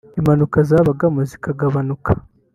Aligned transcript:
impanuka 0.19 0.57
zabagamo 0.69 1.19
zikagabanuka 1.29 2.11